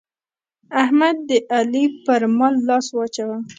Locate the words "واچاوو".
2.93-3.37